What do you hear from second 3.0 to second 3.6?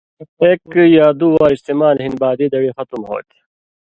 ہوتھی۔